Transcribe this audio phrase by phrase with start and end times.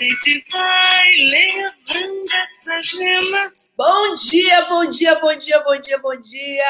[0.00, 3.52] Gente vai levando essa gema.
[3.76, 6.64] Bom dia, bom dia, bom dia, bom dia, bom dia.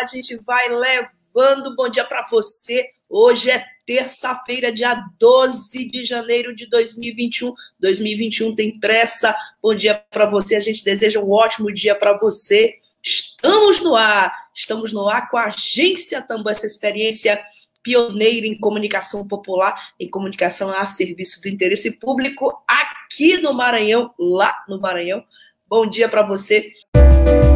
[0.00, 2.90] A gente vai levando bom dia para você.
[3.08, 7.54] Hoje é terça-feira, dia 12 de janeiro de 2021.
[7.78, 9.36] 2021 tem pressa.
[9.62, 10.56] Bom dia para você.
[10.56, 12.78] A gente deseja um ótimo dia para você.
[13.00, 14.34] Estamos no ar.
[14.52, 17.40] Estamos no ar com a agência Tambor, essa experiência
[17.84, 24.64] pioneiro em comunicação popular, em comunicação a serviço do interesse público aqui no Maranhão, lá
[24.66, 25.22] no Maranhão.
[25.68, 26.72] Bom dia para você.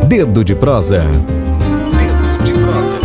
[0.06, 1.04] Dedo de prosa.
[1.96, 2.98] Dedo de prosa.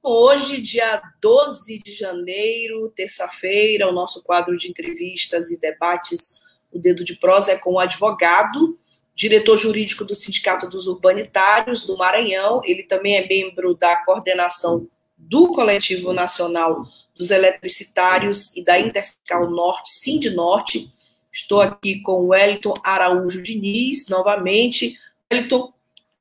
[0.00, 6.40] Hoje, dia 12 de janeiro, terça-feira, o nosso quadro de entrevistas e debates,
[6.72, 8.78] o Dedo de Prosa, é com o advogado
[9.18, 12.60] diretor jurídico do Sindicato dos Urbanitários do Maranhão.
[12.64, 19.90] Ele também é membro da coordenação do Coletivo Nacional dos Eletricitários e da Intercal Norte,
[19.90, 20.92] Sind Norte.
[21.32, 24.96] Estou aqui com o Wellington Araújo Diniz, novamente.
[25.32, 25.72] Wellington,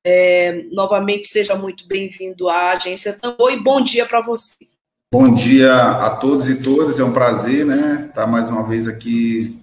[0.04, 4.56] é, novamente, seja muito bem-vindo à agência Tambor e bom dia para você.
[5.12, 9.58] Bom dia a todos e todas, é um prazer, né, estar mais uma vez aqui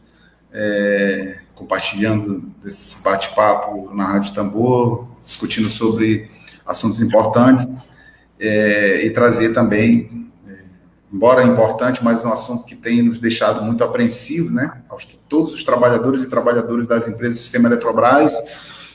[0.52, 6.30] é, compartilhando esse bate-papo na Rádio Tambor, discutindo sobre
[6.66, 7.92] assuntos importantes
[8.38, 10.52] é, e trazer também, é,
[11.12, 15.64] embora importante, mas um assunto que tem nos deixado muito apreensivos, né, aos todos os
[15.64, 18.34] trabalhadores e trabalhadoras das empresas do Sistema Eletrobras,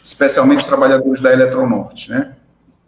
[0.03, 2.35] especialmente os trabalhadores da Eletronorte, né.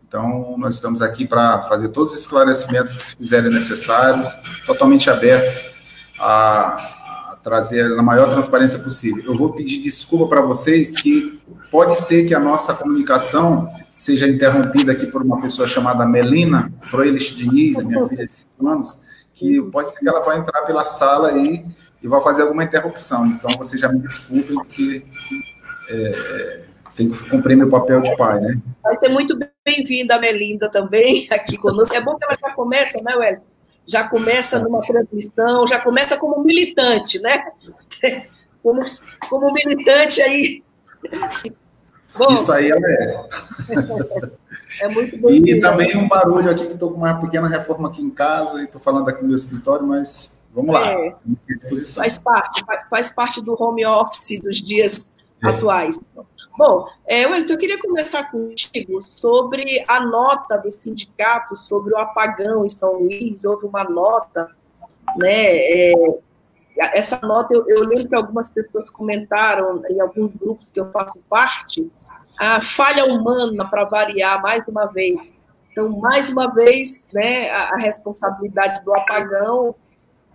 [0.08, 4.28] Então, nós estamos aqui para fazer todos os esclarecimentos que se fizerem necessários,
[4.66, 5.72] totalmente abertos
[6.20, 6.91] a
[7.44, 9.24] trazer na maior transparência possível.
[9.26, 14.92] Eu vou pedir desculpa para vocês que pode ser que a nossa comunicação seja interrompida
[14.92, 19.02] aqui por uma pessoa chamada Melina Freilich Diniz, a minha filha de 5 anos,
[19.34, 21.66] que pode ser que ela vá entrar pela sala e,
[22.02, 23.28] e vai fazer alguma interrupção.
[23.28, 25.06] Então, vocês já me desculpem, porque
[25.90, 26.62] é,
[26.96, 28.58] tem que cumprir meu papel de pai, né?
[28.84, 31.96] Vai ser muito bem-vinda a Melinda também aqui conosco.
[31.96, 33.51] É bom que ela já começa, né, Wellington?
[33.88, 37.52] Já começa numa transmissão, já começa como militante, né?
[38.62, 38.80] Como,
[39.28, 40.64] como militante aí.
[42.16, 42.76] Bom, Isso aí é.
[44.82, 45.32] é muito bom.
[45.32, 48.66] E também um barulho aqui, que estou com uma pequena reforma aqui em casa e
[48.66, 50.92] estou falando aqui no meu escritório, mas vamos lá.
[50.92, 51.16] É,
[51.96, 55.10] faz parte, faz parte do home office dos dias.
[55.42, 56.00] Atuais.
[56.58, 62.66] Bom, é, Wellington, eu queria começar contigo sobre a nota do sindicato sobre o apagão
[62.66, 63.44] em São Luís.
[63.44, 64.50] Houve uma nota,
[65.18, 65.56] né?
[65.56, 65.94] É,
[66.78, 71.20] essa nota, eu, eu, lembro que algumas pessoas comentaram em alguns grupos que eu faço
[71.30, 71.92] parte,
[72.40, 75.34] a falha humana para variar mais uma vez.
[75.72, 79.76] Então, mais uma vez, né, a, a responsabilidade do apagão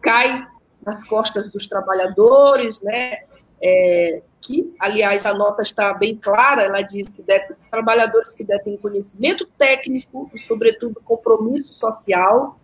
[0.01, 0.47] cai
[0.85, 3.25] nas costas dos trabalhadores, né?
[3.63, 8.77] É, que, aliás, a nota está bem clara, ela diz que deve, trabalhadores que detêm
[8.77, 12.57] conhecimento técnico e, sobretudo, compromisso social,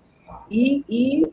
[0.49, 1.33] e, e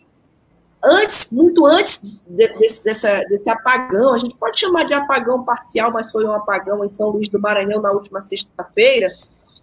[0.84, 5.92] antes, muito antes de, desse, dessa, desse apagão, a gente pode chamar de apagão parcial,
[5.92, 9.14] mas foi um apagão em São Luís do Maranhão na última sexta-feira,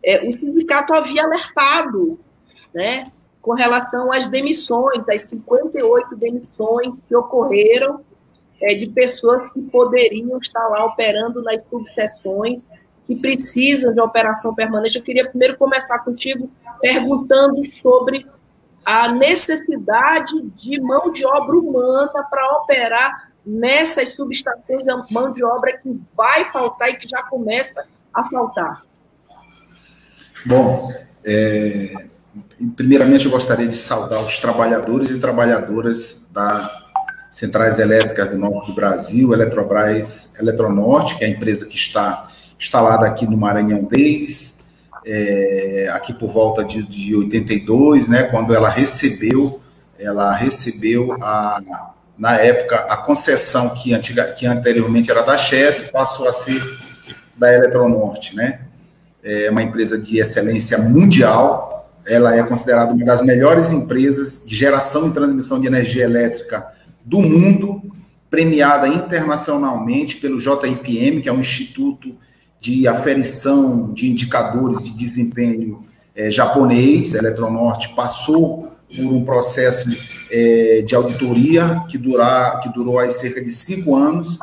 [0.04, 2.20] é, o sindicato havia alertado,
[2.72, 3.10] né,
[3.42, 8.04] com relação às demissões, às 58 demissões que ocorreram
[8.60, 12.62] é, de pessoas que poderiam estar lá operando nas subseções
[13.06, 14.96] que precisam de operação permanente.
[14.96, 16.50] Eu queria primeiro começar contigo
[16.80, 18.26] perguntando sobre
[18.84, 25.76] a necessidade de mão de obra humana para operar nessas subestações, a mão de obra
[25.78, 28.82] que vai faltar e que já começa a faltar.
[30.44, 30.92] Bom,
[31.24, 32.08] é,
[32.74, 36.85] primeiramente eu gostaria de saudar os trabalhadores e trabalhadoras da
[37.36, 43.06] centrais elétricas do norte do Brasil, Eletrobras Eletronorte, que é a empresa que está instalada
[43.06, 44.64] aqui no Maranhão desde
[45.04, 49.60] é, aqui por volta de, de 82, né, quando ela recebeu,
[49.98, 51.60] ela recebeu a,
[52.16, 56.62] na época a concessão que, antiga, que anteriormente era da Chess, passou a ser
[57.36, 58.60] da Eletronorte, né?
[59.22, 65.08] É uma empresa de excelência mundial, ela é considerada uma das melhores empresas de geração
[65.08, 66.74] e transmissão de energia elétrica
[67.06, 67.80] do mundo,
[68.28, 72.16] premiada internacionalmente pelo JIPM, que é um instituto
[72.60, 75.84] de aferição de indicadores de desempenho
[76.16, 77.14] é, japonês.
[77.14, 79.88] A Eletronorte passou por um processo
[80.32, 84.36] é, de auditoria que, durar, que durou aí cerca de cinco anos,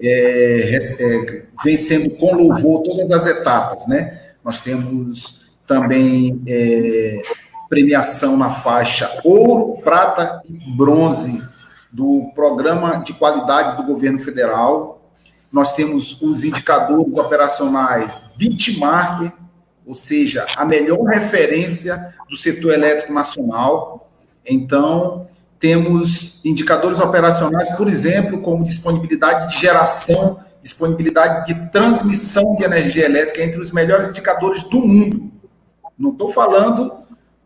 [0.00, 4.20] é, é, vencendo com louvor todas as etapas, né?
[4.42, 7.20] Nós temos também é,
[7.68, 11.42] premiação na faixa ouro, prata e bronze
[11.96, 15.00] do Programa de Qualidade do Governo Federal.
[15.50, 19.32] Nós temos os indicadores operacionais Bitmark,
[19.86, 24.10] ou seja, a melhor referência do setor elétrico nacional.
[24.44, 25.26] Então,
[25.58, 33.42] temos indicadores operacionais, por exemplo, como disponibilidade de geração, disponibilidade de transmissão de energia elétrica
[33.42, 35.32] entre os melhores indicadores do mundo.
[35.98, 36.92] Não estou falando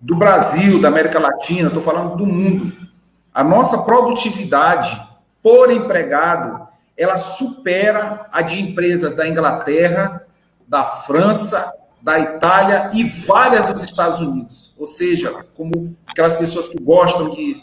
[0.01, 2.90] do Brasil, da América Latina, estou falando do mundo.
[3.35, 5.01] A nossa produtividade
[5.43, 10.27] por empregado, ela supera a de empresas da Inglaterra,
[10.67, 11.73] da França,
[12.03, 14.75] da Itália e várias dos Estados Unidos.
[14.79, 17.63] Ou seja, como aquelas pessoas que gostam de,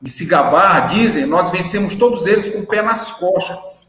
[0.00, 3.88] de se gabar dizem, nós vencemos todos eles com o pé nas costas.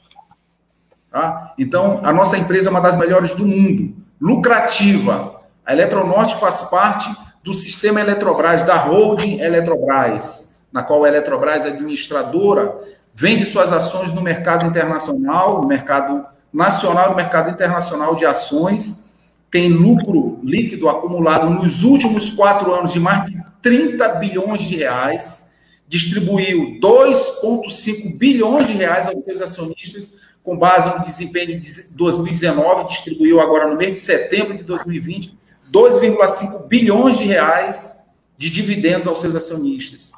[1.10, 1.54] Tá?
[1.58, 5.42] Então, a nossa empresa é uma das melhores do mundo, lucrativa.
[5.66, 7.14] A Eletronorte faz parte
[7.44, 12.76] do sistema Eletrobras, da holding Eletrobras, na qual a Eletrobras administradora,
[13.14, 19.14] vende suas ações no mercado internacional, no mercado nacional no mercado internacional de ações,
[19.50, 25.54] tem lucro líquido acumulado nos últimos quatro anos de mais de 30 bilhões de reais,
[25.88, 30.12] distribuiu 2,5 bilhões de reais aos seus acionistas,
[30.44, 35.38] com base no desempenho de 2019, distribuiu agora no mês de setembro de 2020
[35.74, 38.04] 2,5 bilhões de reais
[38.38, 40.14] de dividendos aos seus acionistas.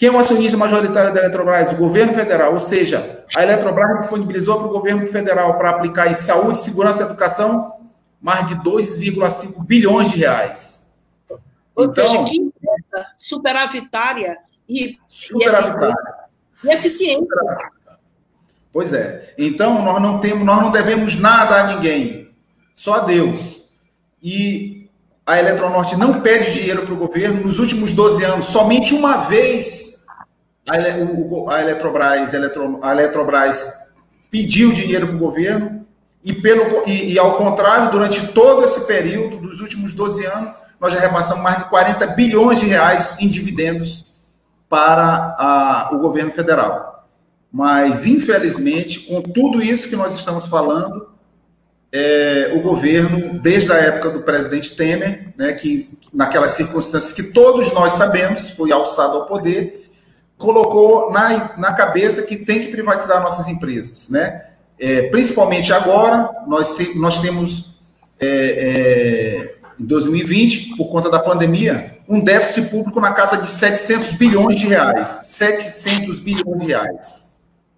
[0.00, 1.72] Quem é o acionista majoritário da Eletrobras?
[1.72, 6.14] O governo federal, ou seja, a Eletrobras disponibilizou para o governo federal para aplicar em
[6.14, 7.74] saúde, segurança e educação
[8.18, 10.90] mais de 2,5 bilhões de reais.
[11.76, 15.94] Ou então, seja, que empresa superavitária e, superavitária.
[16.64, 17.28] e eficiente.
[18.72, 19.34] Pois é.
[19.36, 22.34] Então, nós não temos, nós não devemos nada a ninguém,
[22.74, 23.70] só a Deus.
[24.22, 24.79] E
[25.30, 27.46] a Eletronorte não pede dinheiro para o governo.
[27.46, 30.04] Nos últimos 12 anos, somente uma vez
[30.68, 32.34] a, Eletrobras,
[32.82, 33.72] a Eletrobras
[34.28, 35.86] pediu dinheiro para o governo
[36.24, 40.50] e, pelo, e, e, ao contrário, durante todo esse período, dos últimos 12 anos,
[40.80, 44.06] nós já repassamos mais de 40 bilhões de reais em dividendos
[44.68, 47.08] para a, o governo federal.
[47.52, 51.08] Mas, infelizmente, com tudo isso que nós estamos falando,
[51.92, 57.72] é, o governo, desde a época do presidente Temer, né, que naquelas circunstâncias que todos
[57.72, 59.90] nós sabemos, foi alçado ao poder,
[60.38, 64.50] colocou na, na cabeça que tem que privatizar nossas empresas, né?
[64.80, 67.82] é, principalmente agora, nós, te, nós temos,
[68.18, 74.12] é, é, em 2020, por conta da pandemia, um déficit público na casa de 700
[74.12, 75.20] bilhões de reais.
[75.24, 77.32] 700 bilhões de reais.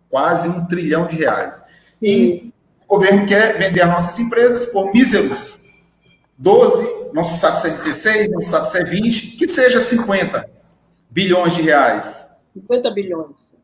[0.08, 1.64] Quase um trilhão de reais.
[2.00, 2.51] E
[2.92, 5.58] o governo quer vender as nossas empresas por míseros
[6.36, 9.80] 12, não se sabe se é 16, não se sabe se é 20, que seja
[9.80, 10.46] 50
[11.08, 12.36] bilhões de reais.
[12.52, 13.54] 50 bilhões.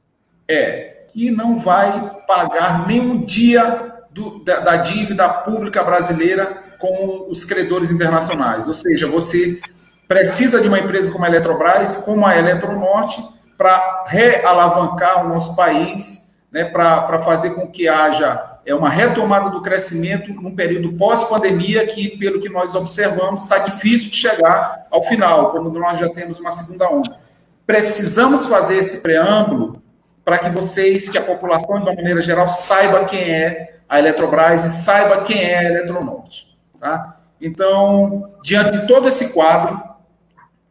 [0.49, 7.44] É, que não vai pagar nenhum dia do, da, da, dívida pública brasileira com os
[7.44, 8.66] credores internacionais.
[8.66, 9.61] Ou seja, você
[10.06, 13.23] precisa de uma empresa como a Eletrobras, como a Eletronorte,
[13.58, 19.62] para realavancar o nosso país, né, para fazer com que haja é uma retomada do
[19.62, 25.52] crescimento num período pós-pandemia que, pelo que nós observamos, está difícil de chegar ao final,
[25.52, 27.16] como nós já temos uma segunda onda.
[27.66, 29.82] Precisamos fazer esse preâmbulo
[30.22, 34.66] para que vocês, que a população, de uma maneira geral, saiba quem é a Eletrobras
[34.66, 36.54] e saiba quem é a Eletronorte.
[36.78, 37.16] Tá?
[37.40, 39.82] Então, diante de todo esse quadro,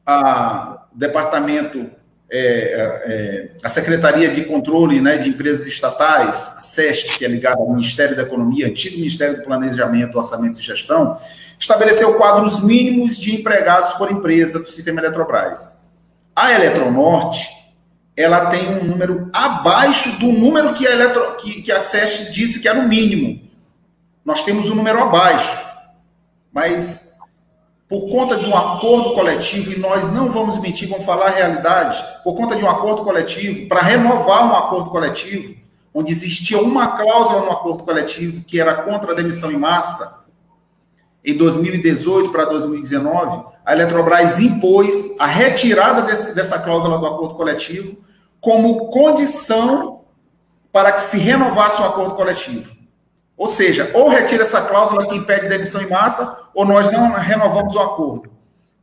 [0.05, 1.89] a departamento,
[2.29, 7.61] é, é, a Secretaria de Controle né, de Empresas Estatais, a SEST, que é ligada
[7.61, 11.17] ao Ministério da Economia, antigo Ministério do Planejamento, Orçamento e Gestão,
[11.59, 15.85] estabeleceu quadros mínimos de empregados por empresa do sistema Eletrobras.
[16.35, 17.57] A Eletronorte
[18.17, 22.59] ela tem um número abaixo do número que a, Eletro, que, que a SEST disse
[22.59, 23.47] que era o mínimo.
[24.25, 25.63] Nós temos um número abaixo.
[26.51, 27.06] Mas,
[27.87, 32.03] por conta de um acordo coletivo, e nós não vamos mentir, vamos falar a realidade,
[32.23, 35.55] por conta de um acordo coletivo, para renovar um acordo coletivo,
[35.93, 40.27] onde existia uma cláusula no acordo coletivo que era contra a demissão em massa,
[41.23, 47.97] em 2018 para 2019, a Eletrobras impôs a retirada desse, dessa cláusula do acordo coletivo
[48.39, 50.01] como condição
[50.71, 52.76] para que se renovasse o acordo coletivo.
[53.37, 57.75] Ou seja, ou retira essa cláusula que impede demissão em massa, ou nós não renovamos
[57.75, 58.31] o acordo.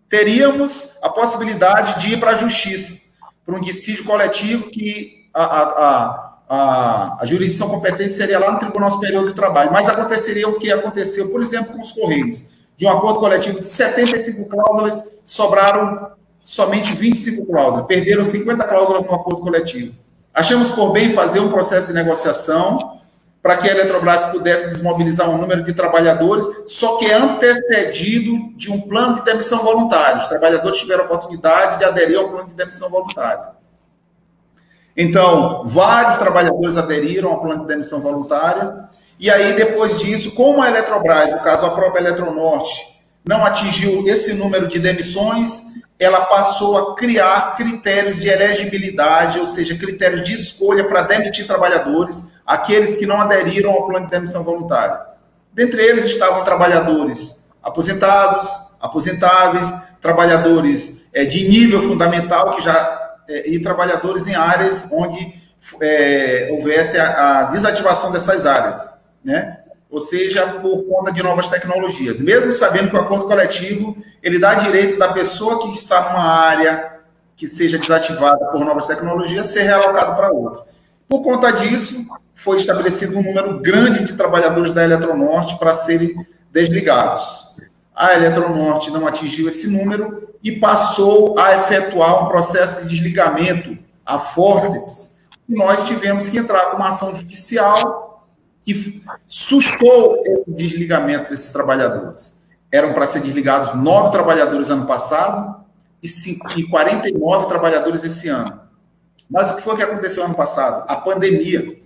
[0.08, 3.12] Teríamos a possibilidade de ir para a justiça,
[3.44, 8.92] para um dissídio coletivo que a, a, a, a, jurisdição competente seria lá no Tribunal
[8.92, 9.72] Superior do Trabalho.
[9.72, 12.44] Mas aconteceria o que aconteceu, por exemplo, com os Correios
[12.76, 19.14] de um acordo coletivo de 75 cláusulas, sobraram somente 25 cláusulas, perderam 50 cláusulas no
[19.14, 19.94] acordo coletivo.
[20.32, 23.00] Achamos por bem fazer um processo de negociação
[23.44, 28.80] para que a Eletrobras pudesse desmobilizar um número de trabalhadores, só que antecedido de um
[28.80, 30.16] plano de demissão voluntária.
[30.16, 33.48] Os trabalhadores tiveram a oportunidade de aderir ao plano de demissão voluntária.
[34.96, 38.88] Então, vários trabalhadores aderiram ao plano de demissão voluntária
[39.20, 44.32] e aí, depois disso, como a Eletrobras, no caso a própria Eletronorte, não atingiu esse
[44.36, 50.84] número de demissões, ela passou a criar critérios de elegibilidade, ou seja, critérios de escolha
[50.84, 55.00] para demitir trabalhadores, aqueles que não aderiram ao plano de demissão voluntária.
[55.52, 58.48] Dentre eles estavam trabalhadores aposentados,
[58.80, 65.32] aposentáveis, trabalhadores é, de nível fundamental que já é, e trabalhadores em áreas onde
[65.80, 69.56] é, houvesse a, a desativação dessas áreas né?
[69.94, 72.20] Ou seja, por conta de novas tecnologias.
[72.20, 76.98] Mesmo sabendo que o acordo coletivo ele dá direito da pessoa que está numa área
[77.36, 80.64] que seja desativada por novas tecnologias ser realocado para outra.
[81.08, 86.12] Por conta disso, foi estabelecido um número grande de trabalhadores da Eletronorte para serem
[86.50, 87.54] desligados.
[87.94, 94.18] A Eletronorte não atingiu esse número e passou a efetuar um processo de desligamento a
[94.18, 95.28] forceps.
[95.48, 98.13] E nós tivemos que entrar com uma ação judicial
[98.64, 102.42] que sustou o desligamento desses trabalhadores.
[102.72, 105.64] Eram para ser desligados nove trabalhadores ano passado
[106.02, 106.08] e,
[106.56, 108.60] e 49 trabalhadores esse ano.
[109.30, 110.84] Mas o que foi que aconteceu ano passado?
[110.88, 111.78] A pandemia.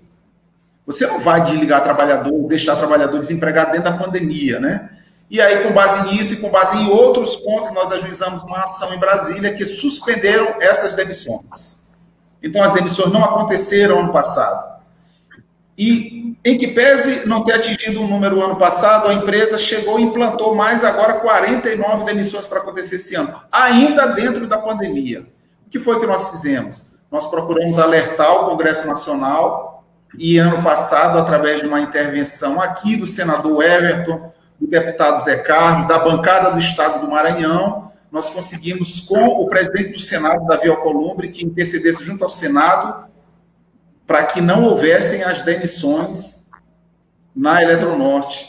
[0.86, 4.90] Você não vai desligar trabalhador, deixar trabalhador desempregado dentro da pandemia, né?
[5.30, 8.94] E aí, com base nisso e com base em outros pontos, nós ajuizamos uma ação
[8.94, 11.90] em Brasília que suspenderam essas demissões.
[12.42, 14.80] Então, as demissões não aconteceram ano passado.
[15.76, 20.02] E em que pese não ter atingido um número ano passado, a empresa chegou e
[20.02, 25.26] implantou mais agora 49 demissões para acontecer esse ano, ainda dentro da pandemia.
[25.66, 26.90] O que foi que nós fizemos?
[27.10, 29.84] Nós procuramos alertar o Congresso Nacional
[30.16, 35.86] e ano passado, através de uma intervenção aqui do senador Everton, do deputado Zé Carlos,
[35.86, 41.28] da bancada do Estado do Maranhão, nós conseguimos com o presidente do Senado, Davi Alcolumbre,
[41.28, 43.06] que intercedesse junto ao Senado
[44.08, 46.48] para que não houvessem as demissões
[47.36, 48.48] na Eletronorte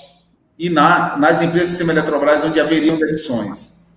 [0.58, 3.89] e na, nas empresas do sistema Eletrobras, onde haveriam demissões.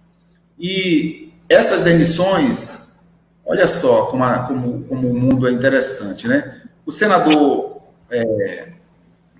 [0.58, 3.00] E essas demissões,
[3.46, 6.62] olha só como, a, como, como o mundo é interessante, né?
[6.84, 8.70] O senador, é,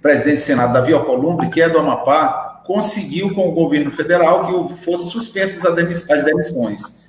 [0.00, 4.76] presidente do Senado, Davi Alcolumbre, que é do Amapá, conseguiu com o governo federal que
[4.76, 7.01] fossem suspensas as demissões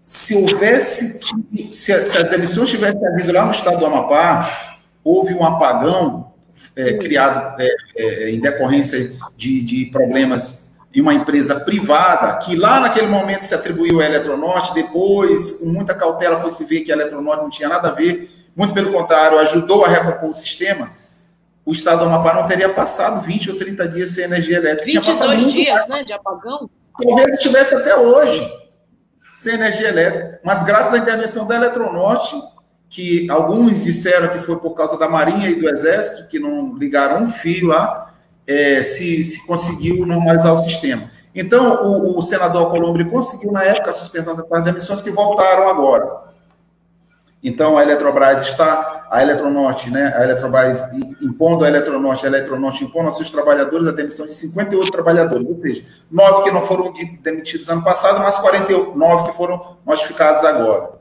[0.00, 1.20] se houvesse,
[1.70, 6.32] se, se, as demissões tivessem havido lá no estado do Amapá, houve um apagão
[6.74, 12.80] é, criado é, é, em decorrência de, de, problemas em uma empresa privada, que lá
[12.80, 16.96] naquele momento se atribuiu à Eletronorte, depois, com muita cautela, foi se ver que a
[16.96, 20.90] Eletronorte não tinha nada a ver, muito pelo contrário, ajudou a recompor o sistema,
[21.64, 25.00] o estado do Amapá não teria passado 20 ou 30 dias sem energia elétrica.
[25.00, 26.68] 22 dias, né, de apagão?
[27.00, 28.50] Talvez estivesse até hoje
[29.40, 30.38] sem energia elétrica.
[30.44, 32.36] Mas graças à intervenção da Eletronorte,
[32.90, 37.22] que alguns disseram que foi por causa da Marinha e do Exército, que não ligaram
[37.22, 38.12] um fio lá,
[38.46, 41.10] é, se, se conseguiu normalizar o sistema.
[41.34, 46.06] Então, o, o senador Colombre conseguiu, na época, a suspensão das demissões que voltaram agora.
[47.42, 50.92] Então, a Eletrobras está, a Eletronorte, né, a Eletrobras
[51.22, 55.58] impondo a Eletronorte, a Eletronorte impondo aos seus trabalhadores a demissão de 58 trabalhadores, ou
[55.60, 56.92] seja, nove que não foram
[57.22, 61.00] demitidos ano passado, mas 49 que foram notificados agora.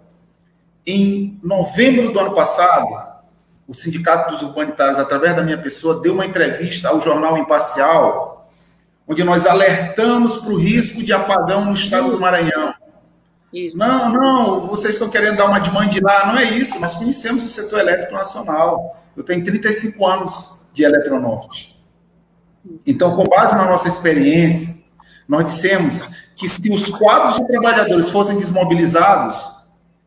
[0.86, 2.88] Em novembro do ano passado,
[3.68, 8.50] o Sindicato dos Urbanitários, através da minha pessoa, deu uma entrevista ao jornal Imparcial,
[9.08, 12.74] onde nós alertamos para o risco de apagão no estado do Maranhão.
[13.52, 13.78] Isso.
[13.78, 16.96] Não, não, vocês estão querendo dar uma de mãe de lá, não é isso, nós
[16.96, 19.04] conhecemos o setor elétrico nacional.
[19.18, 21.78] Eu tenho 35 anos de Eletronorte.
[22.86, 24.84] Então, com base na nossa experiência,
[25.28, 29.60] nós dissemos que se os quadros de trabalhadores fossem desmobilizados,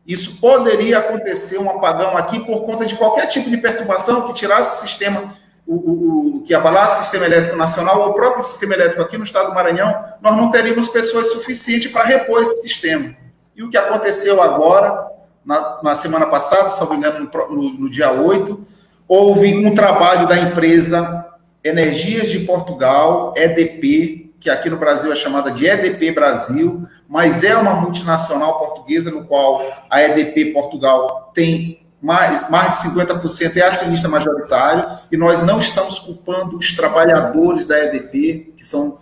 [0.07, 4.77] isso poderia acontecer um apagão aqui por conta de qualquer tipo de perturbação que tirasse
[4.77, 5.35] o sistema
[5.65, 9.17] o, o, o, que abalasse o sistema elétrico nacional, ou o próprio sistema elétrico aqui
[9.17, 13.15] no estado do Maranhão, nós não teríamos pessoas suficientes para repor esse sistema.
[13.55, 15.07] E o que aconteceu agora,
[15.45, 18.65] na, na semana passada, se não me engano, no, no, dia 8,
[19.07, 21.29] houve um trabalho da empresa
[21.63, 27.55] Energias de Portugal, EDP, que aqui no Brasil é chamada de EDP Brasil, mas é
[27.55, 34.09] uma multinacional portuguesa no qual a EDP Portugal tem mais, mais de 50% é acionista
[34.09, 38.99] majoritário, e nós não estamos culpando os trabalhadores da EDP, que são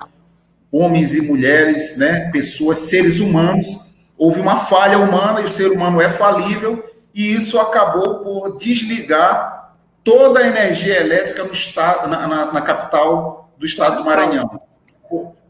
[0.72, 3.91] homens e mulheres, né, pessoas, seres humanos.
[4.22, 9.74] Houve uma falha humana e o ser humano é falível, e isso acabou por desligar
[10.04, 14.62] toda a energia elétrica no estado, na, na, na capital do estado do Maranhão.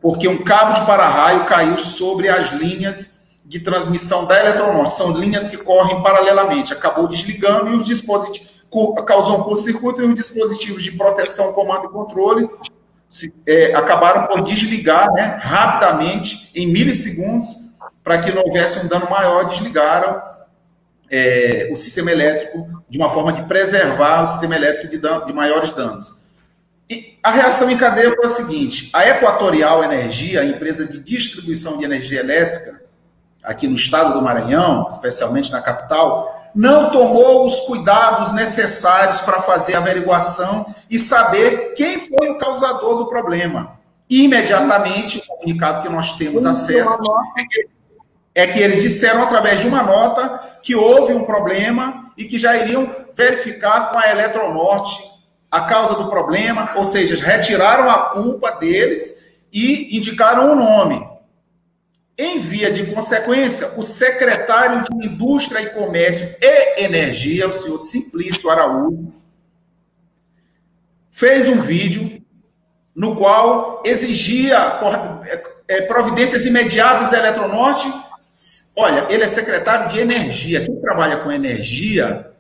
[0.02, 4.94] Porque um cabo de para-raio caiu sobre as linhas de transmissão da Eletronorte.
[4.94, 6.72] São linhas que correm paralelamente.
[6.72, 8.50] Acabou desligando e os dispositivos
[9.06, 12.50] causou um curto-circuito e os dispositivos de proteção, comando e controle
[13.10, 17.70] se, é, acabaram por desligar né, rapidamente, em milissegundos,
[18.04, 20.22] para que não houvesse um dano maior, desligaram
[21.10, 25.74] é, o sistema elétrico de uma forma de preservar o sistema elétrico de, de maiores
[25.74, 26.20] danos.
[26.90, 31.78] E a reação em cadeia foi a seguinte: a Equatorial Energia, a empresa de distribuição
[31.78, 32.82] de energia elétrica,
[33.44, 39.76] aqui no estado do Maranhão, especialmente na capital, não tomou os cuidados necessários para fazer
[39.76, 43.80] a averiguação e saber quem foi o causador do problema.
[44.10, 46.98] Imediatamente, o comunicado que nós temos acesso
[47.38, 47.70] é que,
[48.34, 52.56] é que eles disseram, através de uma nota, que houve um problema e que já
[52.58, 55.12] iriam verificar com a Eletronorte
[55.50, 61.06] a causa do problema, ou seja, retiraram a culpa deles e indicaram o nome.
[62.18, 68.50] Em via de consequência, o secretário de Indústria e Comércio e Energia, o senhor Simplício
[68.50, 69.12] Araújo,
[71.10, 72.22] fez um vídeo
[72.96, 74.58] no qual exigia
[75.68, 77.92] é, providências imediatas da Eletronorte.
[78.78, 80.64] Olha, ele é secretário de Energia.
[80.64, 82.32] Quem trabalha com energia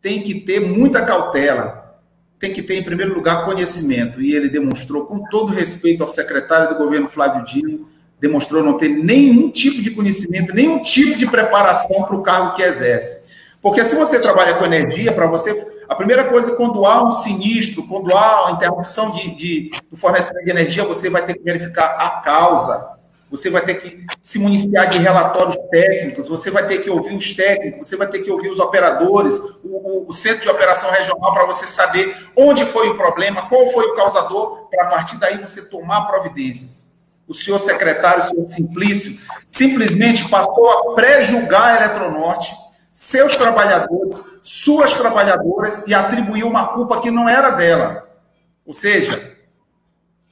[0.00, 2.00] tem que ter muita cautela,
[2.38, 4.22] tem que ter, em primeiro lugar, conhecimento.
[4.22, 8.88] E ele demonstrou, com todo respeito ao secretário do governo Flávio Dino, demonstrou não ter
[8.88, 13.26] nenhum tipo de conhecimento, nenhum tipo de preparação para o cargo que exerce.
[13.60, 17.86] Porque se você trabalha com energia, para você, a primeira coisa, quando há um sinistro,
[17.86, 21.96] quando há uma interrupção de, de, do fornecimento de energia, você vai ter que verificar
[21.98, 22.95] a causa,
[23.30, 27.32] você vai ter que se municiar de relatórios técnicos, você vai ter que ouvir os
[27.32, 31.34] técnicos, você vai ter que ouvir os operadores, o, o, o centro de operação regional,
[31.34, 35.38] para você saber onde foi o problema, qual foi o causador, para a partir daí
[35.38, 36.96] você tomar providências
[37.28, 42.54] o senhor secretário, o senhor Simplício, simplesmente passou a pré-julgar a Eletronorte,
[42.92, 48.08] seus trabalhadores, suas trabalhadoras, e atribuiu uma culpa que não era dela.
[48.64, 49.36] Ou seja,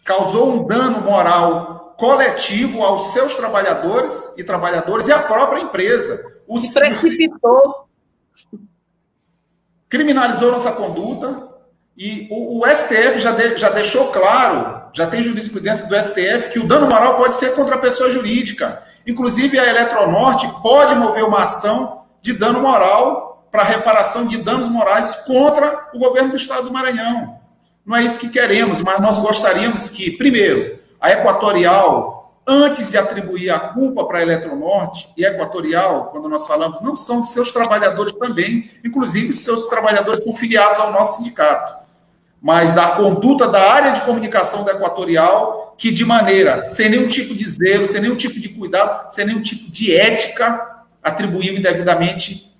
[0.04, 1.73] causou um dano moral
[2.04, 6.22] coletivo aos seus trabalhadores e trabalhadoras e à própria empresa.
[6.46, 7.88] O, precipitou.
[9.88, 11.48] Criminalizou nossa conduta,
[11.96, 16.58] e o, o STF já, de, já deixou claro, já tem jurisprudência do STF, que
[16.58, 18.82] o dano moral pode ser contra a pessoa jurídica.
[19.06, 25.14] Inclusive, a Eletronorte pode mover uma ação de dano moral para reparação de danos morais
[25.26, 27.38] contra o governo do estado do Maranhão.
[27.86, 33.50] Não é isso que queremos, mas nós gostaríamos que, primeiro, a Equatorial, antes de atribuir
[33.50, 38.14] a culpa para a Eletronorte, e a Equatorial, quando nós falamos, não são seus trabalhadores
[38.14, 41.84] também, inclusive seus trabalhadores são filiados ao nosso sindicato
[42.44, 47.34] mas da conduta da área de comunicação da Equatorial, que de maneira, sem nenhum tipo
[47.34, 52.54] de zelo, sem nenhum tipo de cuidado, sem nenhum tipo de ética, atribuiu indevidamente,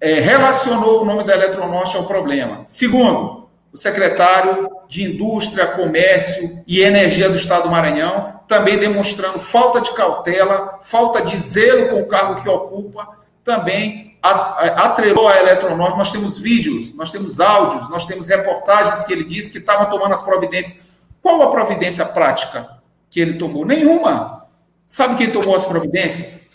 [0.00, 2.62] é, relacionou o nome da Eletronorte ao problema.
[2.64, 3.39] Segundo,
[3.72, 9.92] o secretário de Indústria, Comércio e Energia do Estado do Maranhão, também demonstrando falta de
[9.92, 13.08] cautela, falta de zelo com o cargo que ocupa,
[13.44, 19.24] também atrelou a Eletronorte, nós temos vídeos, nós temos áudios, nós temos reportagens que ele
[19.24, 20.82] disse que estava tomando as providências.
[21.22, 22.68] Qual a providência prática
[23.08, 23.64] que ele tomou?
[23.64, 24.46] Nenhuma.
[24.86, 26.50] Sabe quem tomou as providências?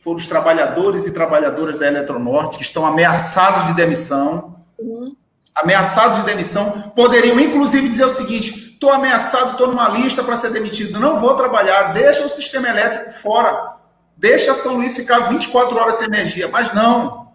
[0.00, 4.56] Foram os trabalhadores e trabalhadoras da Eletronorte que estão ameaçados de demissão.
[4.78, 5.16] Uhum.
[5.62, 6.92] Ameaçados de demissão.
[6.94, 11.36] Poderiam, inclusive, dizer o seguinte: estou ameaçado, estou numa lista para ser demitido, não vou
[11.36, 13.78] trabalhar, deixa o sistema elétrico fora
[14.18, 16.48] Deixa São Luís ficar 24 horas sem energia.
[16.48, 17.28] Mas não.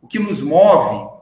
[0.00, 1.12] O que nos move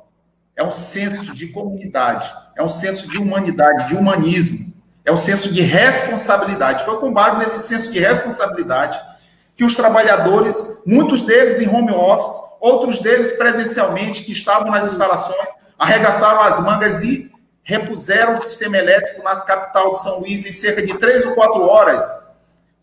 [0.54, 4.70] é um senso de comunidade, é um senso de humanidade, de humanismo,
[5.02, 6.84] é um senso de responsabilidade.
[6.84, 9.00] Foi com base nesse senso de responsabilidade
[9.56, 15.48] que os trabalhadores, muitos deles em home office, outros deles presencialmente, que estavam nas instalações,
[15.78, 17.30] arregaçaram as mangas e
[17.62, 21.62] repuseram o sistema elétrico na capital de São Luís em cerca de três ou quatro
[21.62, 22.02] horas,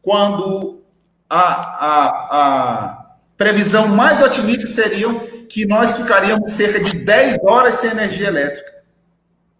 [0.01, 0.81] quando
[1.29, 1.41] a,
[1.85, 3.05] a, a
[3.37, 5.07] previsão mais otimista seria
[5.47, 8.79] que nós ficaríamos cerca de 10 horas sem energia elétrica.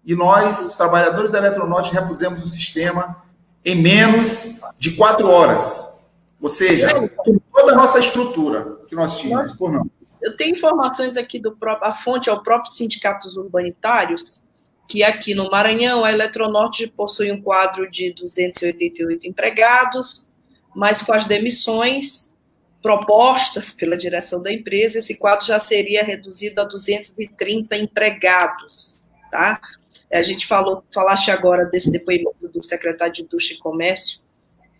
[0.05, 3.17] E nós, os trabalhadores da Eletronorte, repusemos o sistema
[3.63, 6.07] em menos de quatro horas.
[6.41, 9.89] Ou seja, com toda a nossa estrutura que nós tínhamos, por não.
[10.21, 14.43] Eu tenho informações aqui do próprio, a fonte é o próprio sindicatos urbanitários,
[14.88, 20.32] que aqui no Maranhão a Eletronorte possui um quadro de 288 empregados,
[20.75, 22.36] mas com as demissões
[22.82, 29.01] propostas pela direção da empresa, esse quadro já seria reduzido a 230 empregados,
[29.32, 29.60] tá?
[30.12, 34.21] A gente falou, falaste agora desse depoimento do secretário de Indústria e Comércio,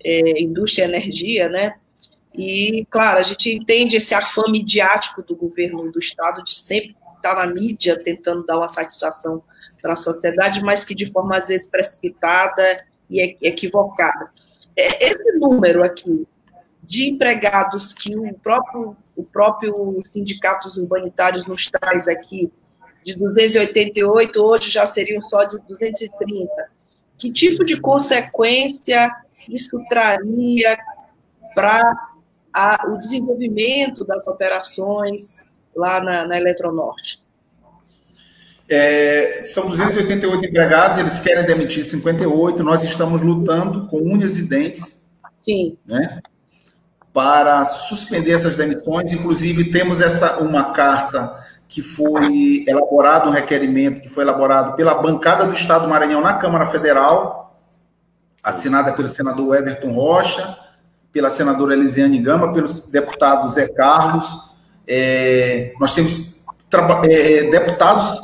[0.04, 1.75] é, Indústria e Energia, né?
[2.33, 7.35] E, claro, a gente entende esse afã midiático do governo do Estado de sempre estar
[7.35, 9.43] na mídia tentando dar uma satisfação
[9.81, 12.77] para a sociedade, mas que de forma, às vezes, precipitada
[13.09, 14.31] e equivocada.
[14.75, 16.27] É, esse número aqui
[16.83, 22.51] de empregados que o próprio, o próprio sindicatos urbanitários nos traz aqui,
[23.03, 26.51] de 288, hoje já seriam só de 230.
[27.17, 29.11] Que tipo de consequência
[29.47, 30.77] isso traria
[31.55, 32.09] para
[32.88, 37.21] o desenvolvimento das operações lá na, na Eletronorte?
[38.67, 45.09] É, são 288 empregados, eles querem demitir 58, nós estamos lutando com unhas e dentes
[45.43, 45.75] Sim.
[45.88, 46.21] Né,
[47.12, 49.12] para suspender essas demissões.
[49.12, 55.45] Inclusive, temos essa uma carta que foi elaborado, um requerimento que foi elaborado pela bancada
[55.45, 57.59] do Estado do Maranhão na Câmara Federal,
[58.43, 60.57] assinada pelo senador Everton Rocha,
[61.12, 64.50] pela senadora Elisiane Gama, pelo deputado Zé Carlos.
[64.88, 66.43] É, nós temos
[67.10, 68.22] é, deputados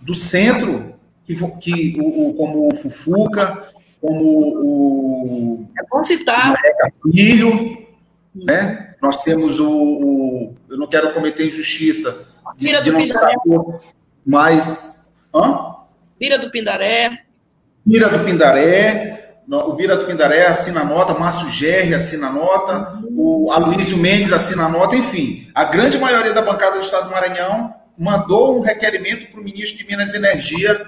[0.00, 3.68] do centro, que, que o, o, como o Fufuca,
[4.00, 5.68] como o.
[5.78, 6.54] É bom citar.
[7.14, 7.86] Filho,
[8.34, 8.94] né?
[9.00, 12.28] Nós temos o, o, Eu não quero cometer injustiça.
[12.56, 13.34] De, Vira do Pindaré.
[14.26, 15.00] mas.
[15.34, 15.76] Hã?
[16.18, 17.24] Vira do Pindaré.
[17.86, 19.21] Vira do Pindaré.
[19.48, 25.50] O Bira Pindaré assina nota, Márcio Gerri assina nota, o Aloysio Mendes assina nota, enfim.
[25.54, 29.78] A grande maioria da bancada do Estado do Maranhão mandou um requerimento para o ministro
[29.78, 30.86] de Minas e Energia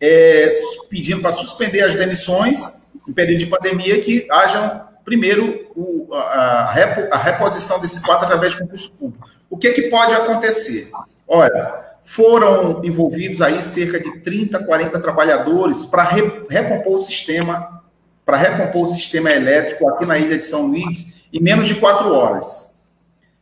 [0.00, 0.52] é,
[0.88, 6.74] pedindo para suspender as demissões em período de pandemia que hajam primeiro o, a,
[7.12, 9.28] a, reposição desse quadro através de concurso público.
[9.48, 10.90] O que, que pode acontecer?
[11.26, 17.82] Olha, foram envolvidos aí cerca de 30, 40 trabalhadores para re, recompor o sistema,
[18.26, 22.12] para recompor o sistema elétrico aqui na ilha de São Luís em menos de quatro
[22.12, 22.76] horas.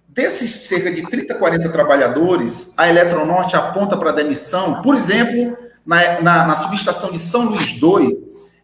[0.06, 6.46] Desses cerca de 30, 40 trabalhadores, a Eletronorte aponta para demissão, por exemplo, na, na,
[6.46, 8.12] na, subestação de São Luís 2,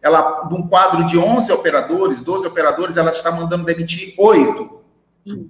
[0.01, 4.81] ela, de um quadro de 11 operadores, 12 operadores, ela está mandando demitir 8.
[5.25, 5.49] Hum.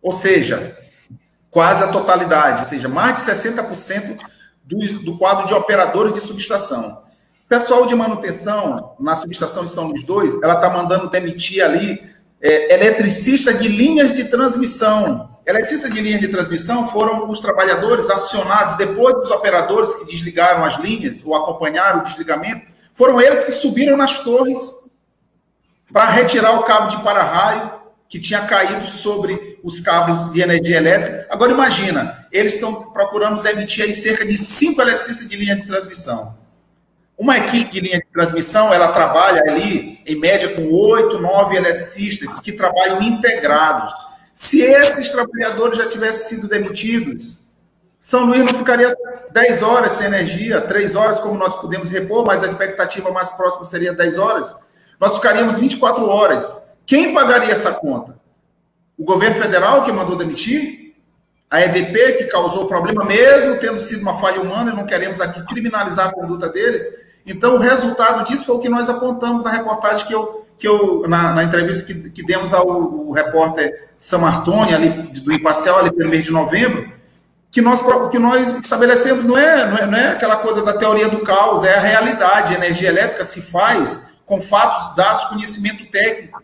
[0.00, 0.76] Ou seja,
[1.50, 4.18] quase a totalidade, ou seja, mais de 60%
[4.62, 7.03] do, do quadro de operadores de subestação.
[7.48, 12.00] Pessoal de manutenção na subestação de São Luís 2, ela está mandando demitir ali
[12.40, 15.38] é, eletricista de linhas de transmissão.
[15.46, 20.78] Eletricista de linhas de transmissão foram os trabalhadores acionados depois dos operadores que desligaram as
[20.78, 22.66] linhas ou acompanharam o desligamento.
[22.94, 24.84] Foram eles que subiram nas torres
[25.92, 27.72] para retirar o cabo de para-raio
[28.08, 31.26] que tinha caído sobre os cabos de energia elétrica.
[31.30, 36.42] Agora imagina, eles estão procurando demitir aí cerca de cinco eletricistas de linha de transmissão.
[37.16, 42.40] Uma equipe de linha de transmissão, ela trabalha ali, em média, com oito, nove eletricistas
[42.40, 43.92] que trabalham integrados.
[44.32, 47.48] Se esses trabalhadores já tivessem sido demitidos,
[48.00, 48.92] São Luís não ficaria
[49.30, 53.64] 10 horas sem energia, 3 horas como nós podemos repor, mas a expectativa mais próxima
[53.64, 54.54] seria 10 horas.
[55.00, 56.76] Nós ficaríamos 24 horas.
[56.84, 58.18] Quem pagaria essa conta?
[58.98, 60.83] O governo federal que mandou demitir?
[61.54, 65.20] A EDP que causou o problema, mesmo tendo sido uma falha humana, e não queremos
[65.20, 66.84] aqui criminalizar a conduta deles,
[67.24, 71.08] então, o resultado disso foi o que nós apontamos na reportagem que eu, que eu
[71.08, 74.90] na, na entrevista que, que, demos ao, repórter Samartoni, ali
[75.20, 76.92] do Imparcial, ali pelo mês de novembro,
[77.52, 81.08] que nós, que nós estabelecemos não é, não é, não é aquela coisa da teoria
[81.08, 82.52] do caos, é a realidade.
[82.52, 86.42] A energia elétrica se faz com fatos, dados, conhecimento técnico,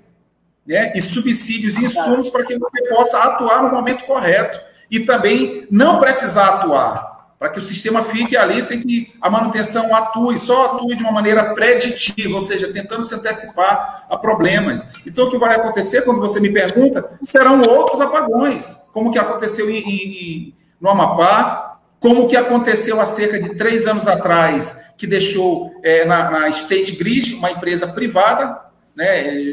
[0.64, 0.92] né?
[0.94, 4.70] e subsídios e insumos para que você possa atuar no momento correto.
[4.90, 9.96] E também não precisar atuar para que o sistema fique ali sem que a manutenção
[9.96, 14.92] atue, só atue de uma maneira preditiva, ou seja, tentando se antecipar a problemas.
[15.06, 19.70] Então, o que vai acontecer, quando você me pergunta, serão outros apagões, como que aconteceu
[19.70, 25.72] em, em, no Amapá, como que aconteceu há cerca de três anos atrás, que deixou
[25.82, 28.60] é, na, na, State Grid, uma empresa privada,
[28.94, 29.06] né,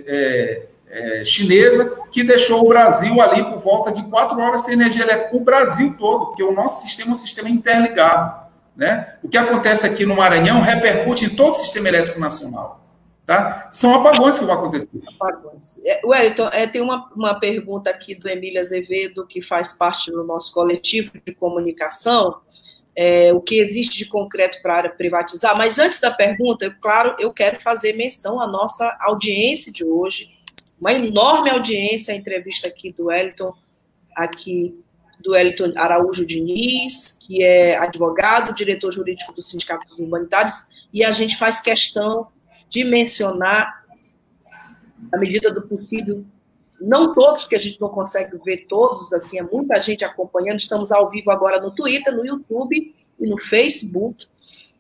[0.06, 5.04] é, é, chinesa, que deixou o Brasil ali por volta de quatro horas sem energia
[5.04, 8.48] elétrica, o Brasil todo, porque o nosso sistema é um sistema interligado.
[8.76, 9.16] Né?
[9.24, 12.86] O que acontece aqui no Maranhão repercute em todo o sistema elétrico nacional.
[13.26, 13.68] Tá?
[13.74, 14.88] São apagões que vão acontecer.
[15.20, 15.82] Apagões.
[15.84, 20.24] É, Wellington, é, tem uma, uma pergunta aqui do Emílio Azevedo, que faz parte do
[20.24, 22.38] nosso coletivo de comunicação,
[22.96, 25.58] é, o que existe de concreto para privatizar.
[25.58, 30.37] Mas antes da pergunta, eu, claro, eu quero fazer menção à nossa audiência de hoje,
[30.80, 33.54] uma enorme audiência, a entrevista aqui do Wellington,
[34.16, 34.80] aqui
[35.20, 41.12] do Wellington Araújo Diniz, que é advogado, diretor jurídico do Sindicato dos Humanitários, e a
[41.12, 42.28] gente faz questão
[42.70, 43.84] de mencionar,
[45.12, 46.24] à medida do possível,
[46.80, 50.60] não todos, porque a gente não consegue ver todos, assim, é muita gente acompanhando.
[50.60, 54.28] Estamos ao vivo agora no Twitter, no YouTube e no Facebook.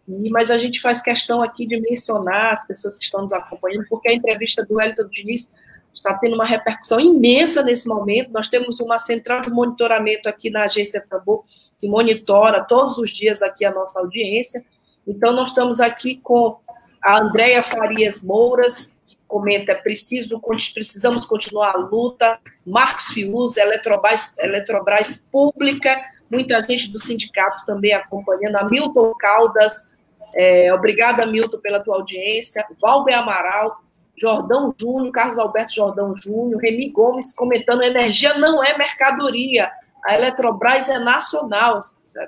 [0.08, 3.86] E, mas a gente faz questão aqui de mencionar as pessoas que estão nos acompanhando,
[3.90, 5.54] porque a entrevista do Wellington Diniz
[5.98, 8.32] está tendo uma repercussão imensa nesse momento.
[8.32, 11.44] Nós temos uma central de monitoramento aqui na agência Tambor,
[11.80, 14.64] que monitora todos os dias aqui a nossa audiência.
[15.06, 16.58] Então, nós estamos aqui com
[17.04, 20.40] a Andréia Farias Mouras, que comenta, preciso,
[20.74, 22.40] precisamos continuar a luta.
[22.66, 28.58] Marcos Fius, Eletrobras, Eletrobras Pública, muita gente do sindicato também acompanhando.
[28.58, 29.94] Hamilton Caldas,
[30.36, 32.66] é, obrigada, Milton, pela tua audiência.
[32.80, 33.82] Valber Amaral,
[34.18, 39.72] Jordão Júnior, Carlos Alberto Jordão Júnior, Remy Gomes comentando: energia não é mercadoria,
[40.04, 41.80] a Eletrobras é nacional.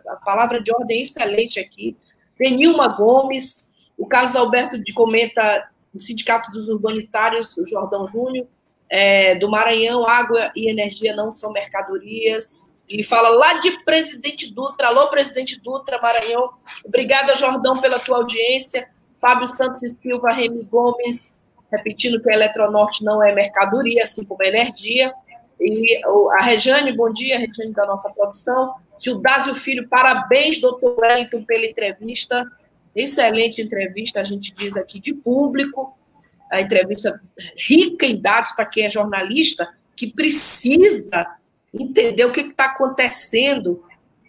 [0.07, 1.97] A palavra de ordem é excelente aqui.
[2.37, 8.47] Denilma Gomes, o Carlos Alberto comenta o Sindicato dos Urbanitários, o Jordão Júnior,
[8.89, 12.69] é, do Maranhão, água e energia não são mercadorias.
[12.87, 14.87] Ele fala lá de Presidente Dutra.
[14.87, 16.53] Alô, Presidente Dutra, Maranhão.
[16.83, 18.89] Obrigada, Jordão, pela tua audiência.
[19.19, 21.35] Fábio Santos e Silva, Remy Gomes,
[21.71, 25.13] repetindo que a Eletronorte não é mercadoria, assim como a energia.
[25.59, 26.01] E
[26.39, 28.75] a Rejane, bom dia, Rejane da nossa produção.
[28.99, 32.45] Gildásio Filho, parabéns, doutor Wellington, pela entrevista.
[32.95, 35.97] Excelente entrevista, a gente diz aqui de público,
[36.51, 37.21] a entrevista
[37.55, 41.27] rica em dados para quem é jornalista, que precisa
[41.73, 43.83] entender o que está acontecendo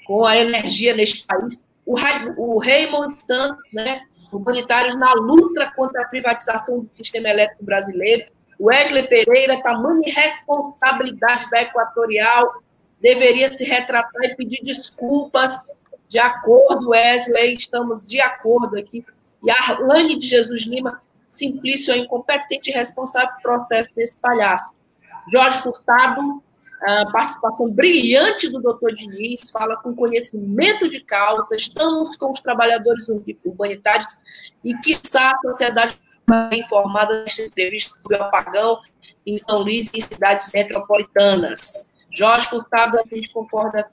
[0.07, 1.65] com a energia neste país.
[1.87, 1.95] O,
[2.37, 8.31] o Raymond Santos, né, humanitários na luta contra a privatização do sistema elétrico brasileiro.
[8.61, 12.63] Wesley Pereira, tamanha irresponsabilidade da Equatorial,
[13.01, 15.59] deveria se retratar e pedir desculpas
[16.09, 19.05] de acordo, Wesley, estamos de acordo aqui.
[19.43, 24.73] E Arlane de Jesus Lima, Simplício é incompetente e responsável pelo processo desse palhaço.
[25.31, 26.43] Jorge Furtado,
[27.13, 33.07] participação brilhante do doutor Diniz, fala com conhecimento de causa, estamos com os trabalhadores
[33.45, 34.17] humanitários
[34.65, 35.99] e, quiçá, a sociedade
[36.53, 38.79] informada nesta entrevista sobre o apagão
[39.27, 41.93] em São Luís e em cidades metropolitanas.
[42.15, 43.91] Jorge Furtado, a gente concorda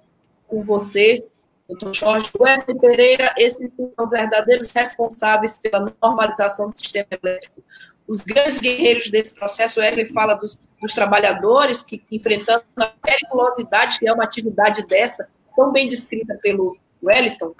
[0.47, 1.26] com você
[1.67, 7.62] doutor Jorge Wesley Pereira, esses são verdadeiros responsáveis pela normalização do sistema elétrico.
[8.08, 14.08] Os grandes guerreiros desse processo, Wesley fala dos, dos trabalhadores que, enfrentando a periculosidade que
[14.08, 17.54] é uma atividade dessa, tão bem descrita pelo Wellington.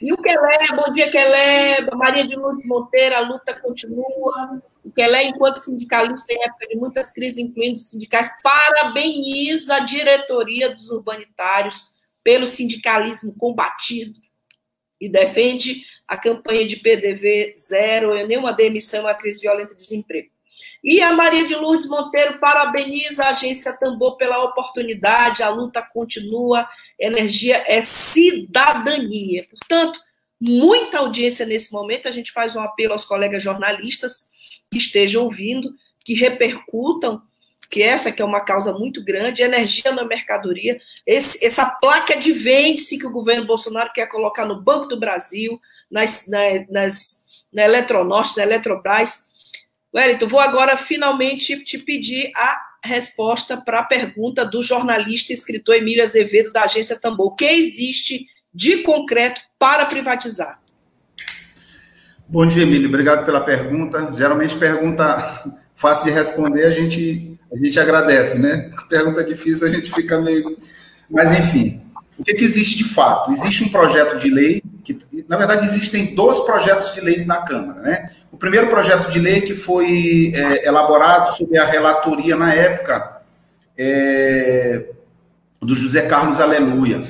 [0.00, 4.62] E o Kelé, bom dia, Kelé, Maria de Lourdes Monteiro, a luta continua.
[4.82, 10.88] O Kelé, enquanto sindicalista, em época de muitas crises, incluindo sindicais, parabeniza a diretoria dos
[10.90, 14.18] urbanitários pelo sindicalismo combatido
[15.00, 20.28] e defende a campanha de PDV zero, nenhuma demissão, uma crise violenta de desemprego.
[20.82, 26.68] E a Maria de Lourdes Monteiro parabeniza a agência Tambor pela oportunidade, a luta continua,
[26.98, 29.46] energia é cidadania.
[29.48, 30.00] Portanto,
[30.40, 34.30] muita audiência nesse momento, a gente faz um apelo aos colegas jornalistas
[34.68, 35.72] que estejam ouvindo,
[36.04, 37.22] que repercutam
[37.70, 42.32] que essa que é uma causa muito grande, energia na mercadoria, esse, essa placa de
[42.32, 46.26] vende-se que o governo Bolsonaro quer colocar no Banco do Brasil, nas,
[46.68, 49.28] nas, na Eletronorte, na Eletrobras.
[49.94, 55.76] Wellington, vou agora finalmente te pedir a resposta para a pergunta do jornalista e escritor
[55.76, 57.28] Emílio Azevedo, da agência Tambor.
[57.28, 60.60] O que existe de concreto para privatizar?
[62.26, 62.88] Bom dia, Emílio.
[62.88, 64.12] Obrigado pela pergunta.
[64.12, 65.18] Geralmente pergunta
[65.74, 68.70] fácil de responder, a gente, a gente agradece, né?
[68.88, 70.56] Pergunta difícil, a gente fica meio.
[71.10, 71.82] Mas, enfim,
[72.18, 73.32] o que, que existe de fato?
[73.32, 77.80] Existe um projeto de lei, que, na verdade, existem dois projetos de lei na Câmara,
[77.80, 78.10] né?
[78.30, 83.20] O primeiro projeto de lei que foi é, elaborado sob a relatoria, na época,
[83.76, 84.86] é,
[85.60, 87.02] do José Carlos Aleluia.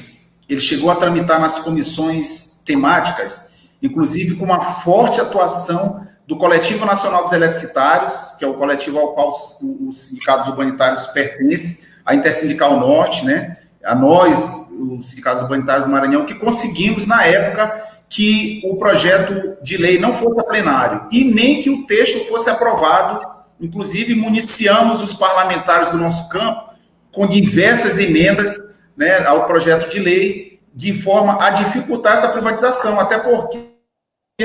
[0.48, 7.24] ele chegou a tramitar nas comissões temáticas, inclusive com uma forte atuação do Coletivo Nacional
[7.24, 12.78] dos Eletricitários, que é o coletivo ao qual os, os sindicatos urbanitários pertencem, a Intersindical
[12.78, 13.56] Norte, né?
[13.82, 19.76] A nós, os sindicatos urbanitários do Maranhão, que conseguimos, na época, que o projeto de
[19.76, 23.26] lei não fosse a plenário e nem que o texto fosse aprovado.
[23.60, 26.70] Inclusive, municiamos os parlamentares do nosso campo
[27.10, 28.56] com diversas emendas
[28.96, 33.69] né, ao projeto de lei, de forma a dificultar essa privatização, até porque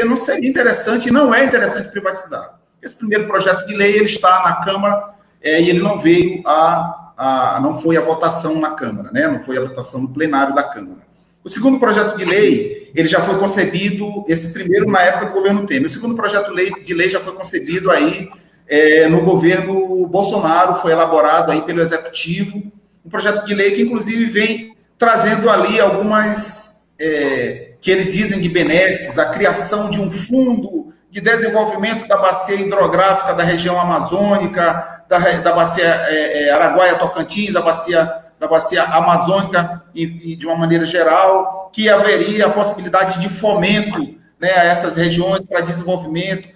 [0.03, 2.59] não seria interessante, não é interessante privatizar.
[2.81, 7.13] Esse primeiro projeto de lei ele está na Câmara é, e ele não veio a,
[7.17, 9.27] a, não foi a votação na Câmara, né?
[9.27, 11.05] não foi a votação no plenário da Câmara.
[11.43, 15.65] O segundo projeto de lei, ele já foi concebido, esse primeiro na época do governo
[15.65, 15.85] Temer.
[15.85, 18.29] O segundo projeto de lei já foi concebido aí
[18.67, 22.71] é, no governo Bolsonaro, foi elaborado aí pelo Executivo,
[23.05, 28.49] um projeto de lei que, inclusive, vem trazendo ali algumas, é, que eles dizem de
[28.49, 35.19] benesses, a criação de um fundo de desenvolvimento da bacia hidrográfica da região amazônica, da,
[35.19, 40.83] da bacia é, é Araguaia-Tocantins, da bacia da bacia amazônica e, e, de uma maneira
[40.83, 43.99] geral, que haveria a possibilidade de fomento
[44.39, 46.49] né, a essas regiões para desenvolvimento.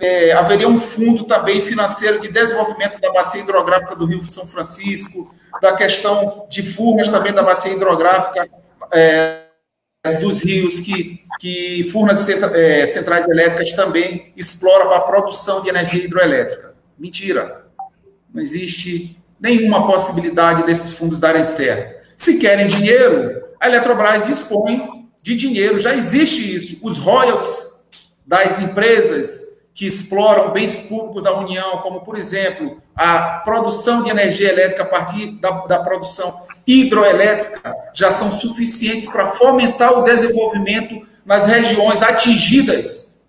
[0.00, 5.34] É, haveria um fundo também financeiro de desenvolvimento da bacia hidrográfica do Rio São Francisco,
[5.60, 8.48] da questão de Furnas também da bacia hidrográfica
[8.92, 9.49] é,
[10.20, 16.02] dos rios que, que Furnas é, centrais elétricas também exploram para a produção de energia
[16.02, 16.74] hidroelétrica.
[16.98, 17.66] Mentira.
[18.32, 22.00] Não existe nenhuma possibilidade desses fundos darem certo.
[22.16, 26.78] Se querem dinheiro, a Eletrobras dispõe de dinheiro, já existe isso.
[26.82, 27.84] Os royalties
[28.26, 34.48] das empresas que exploram bens públicos da União, como, por exemplo, a produção de energia
[34.48, 41.46] elétrica a partir da, da produção hidroelétrica, já são suficientes para fomentar o desenvolvimento nas
[41.46, 43.22] regiões atingidas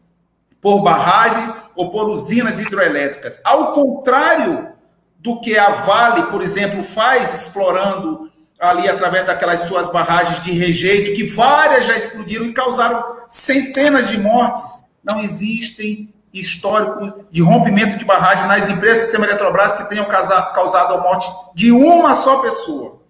[0.61, 3.39] por barragens ou por usinas hidroelétricas.
[3.43, 4.69] Ao contrário
[5.17, 11.15] do que a Vale, por exemplo, faz explorando ali através daquelas suas barragens de rejeito,
[11.15, 14.83] que várias já explodiram e causaram centenas de mortes.
[15.03, 20.93] Não existem históricos de rompimento de barragem nas empresas do sistema Eletrobras que tenham causado
[20.93, 23.00] a morte de uma só pessoa.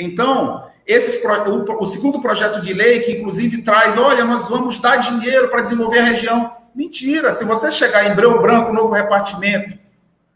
[0.00, 4.96] Então, esses, o, o segundo projeto de lei, que inclusive traz, olha, nós vamos dar
[4.96, 6.52] dinheiro para desenvolver a região.
[6.74, 9.78] Mentira, se você chegar em Breu Branco, novo repartimento,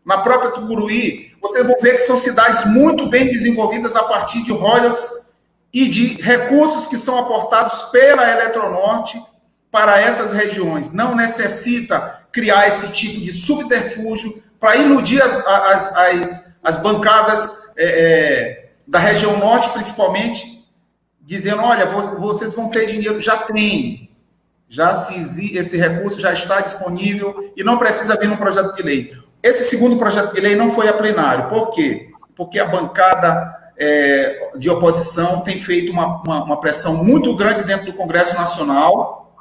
[0.04, 4.52] na própria Tucuruí, vocês vão ver que são cidades muito bem desenvolvidas a partir de
[4.52, 5.24] royalties
[5.72, 9.20] e de recursos que são aportados pela Eletronorte
[9.70, 10.90] para essas regiões.
[10.90, 17.84] Não necessita criar esse tipo de subterfúgio para iludir as, as, as, as bancadas é,
[17.84, 20.64] é, da região norte, principalmente,
[21.20, 24.10] dizendo: olha, vocês vão ter dinheiro, já tem.
[24.68, 29.12] Já se, esse recurso já está disponível e não precisa vir num projeto de lei.
[29.42, 31.48] Esse segundo projeto de lei não foi a plenário.
[31.48, 32.10] Por quê?
[32.34, 37.86] Porque a bancada é, de oposição tem feito uma, uma, uma, pressão muito grande dentro
[37.86, 39.32] do Congresso Nacional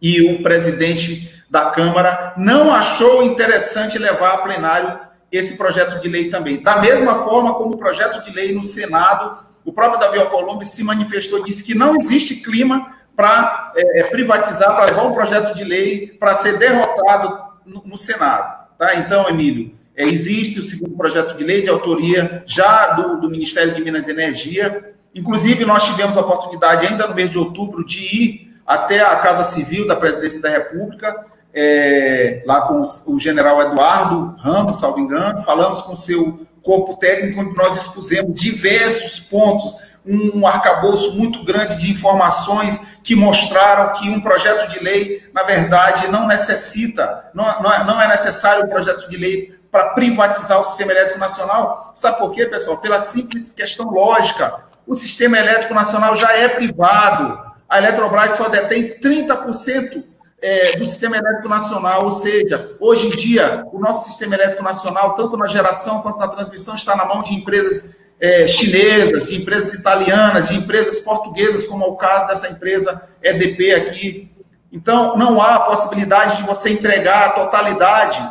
[0.00, 6.30] e o presidente da Câmara não achou interessante levar a plenário esse projeto de lei
[6.30, 6.62] também.
[6.62, 10.82] Da mesma forma como o projeto de lei no Senado, o próprio Davi Alcolumbre se
[10.82, 16.06] manifestou, disse que não existe clima para é, privatizar, para levar um projeto de lei
[16.06, 18.68] para ser derrotado no, no Senado.
[18.78, 18.94] Tá?
[18.94, 23.74] Então, Emílio, é, existe o segundo projeto de lei de autoria já do, do Ministério
[23.74, 24.94] de Minas e Energia.
[25.14, 29.42] Inclusive, nós tivemos a oportunidade, ainda no mês de outubro, de ir até a Casa
[29.42, 31.26] Civil da Presidência da República,
[31.60, 37.56] é, lá com o general Eduardo Ramos, salvo engano, falamos com seu corpo técnico, onde
[37.56, 39.74] nós expusemos diversos pontos,
[40.06, 46.06] um arcabouço muito grande de informações que mostraram que um projeto de lei, na verdade,
[46.06, 50.64] não necessita, não, não, é, não é necessário um projeto de lei para privatizar o
[50.64, 51.92] sistema elétrico nacional.
[51.94, 52.78] Sabe por quê, pessoal?
[52.78, 54.60] Pela simples questão lógica.
[54.86, 57.38] O sistema elétrico nacional já é privado.
[57.68, 60.04] A Eletrobras só detém 30%
[60.40, 65.14] é, do sistema elétrico nacional, ou seja, hoje em dia, o nosso sistema elétrico nacional,
[65.14, 69.74] tanto na geração quanto na transmissão, está na mão de empresas é, chinesas, de empresas
[69.74, 74.30] italianas, de empresas portuguesas, como é o caso dessa empresa EDP aqui.
[74.72, 78.22] Então, não há possibilidade de você entregar a totalidade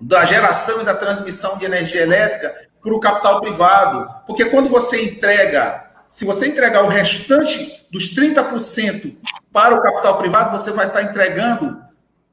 [0.00, 4.08] da geração e da transmissão de energia elétrica para o capital privado.
[4.26, 9.16] Porque quando você entrega, se você entregar o restante dos 30%
[9.52, 11.82] para o capital privado, você vai estar entregando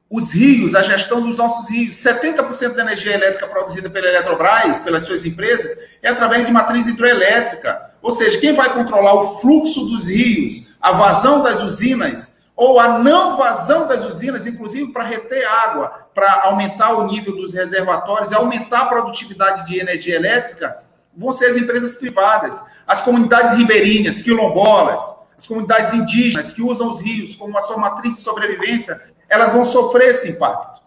[0.08, 1.96] os rios, a gestão dos nossos rios.
[1.96, 7.90] 70% da energia elétrica produzida pela Eletrobras, pelas suas empresas, é através de matriz hidroelétrica.
[8.00, 12.98] Ou seja, quem vai controlar o fluxo dos rios, a vazão das usinas, ou a
[12.98, 18.34] não vazão das usinas, inclusive para reter água, para aumentar o nível dos reservatórios e
[18.34, 20.78] aumentar a produtividade de energia elétrica,
[21.14, 22.62] vão ser as empresas privadas.
[22.86, 25.02] As comunidades ribeirinhas, quilombolas,
[25.36, 29.64] as comunidades indígenas que usam os rios como a sua matriz de sobrevivência, elas vão
[29.64, 30.80] sofrer esse impacto.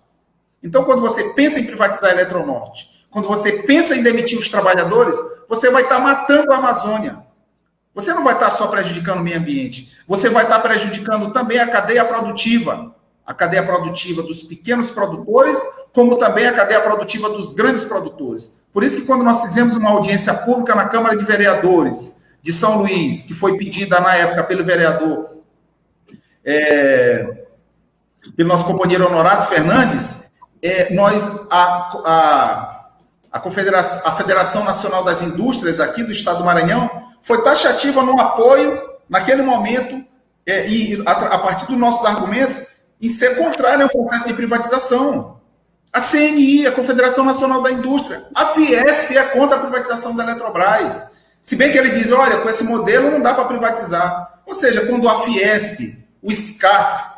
[0.61, 5.17] Então, quando você pensa em privatizar a Eletronorte, quando você pensa em demitir os trabalhadores,
[5.47, 7.19] você vai estar matando a Amazônia.
[7.93, 11.67] Você não vai estar só prejudicando o meio ambiente, você vai estar prejudicando também a
[11.67, 12.95] cadeia produtiva,
[13.25, 15.59] a cadeia produtiva dos pequenos produtores,
[15.93, 18.55] como também a cadeia produtiva dos grandes produtores.
[18.71, 22.79] Por isso que quando nós fizemos uma audiência pública na Câmara de Vereadores de São
[22.79, 25.29] Luís, que foi pedida na época pelo vereador,
[26.43, 27.45] é,
[28.35, 30.29] pelo nosso companheiro Honorato Fernandes,
[30.61, 32.85] é, nós, a, a,
[33.31, 36.89] a, Confederação, a Federação Nacional das Indústrias aqui do Estado do Maranhão
[37.21, 40.03] foi taxativa no apoio, naquele momento,
[40.45, 42.61] é, e a, a, partir dos nossos argumentos,
[43.01, 45.39] em ser contrário ao processo de privatização.
[45.91, 51.18] A CNI, a Confederação Nacional da Indústria, a Fiesp é contra a privatização da Eletrobras.
[51.41, 54.41] Se bem que ele diz, olha, com esse modelo não dá para privatizar.
[54.45, 57.09] Ou seja, quando a Fiesp, o SCAF,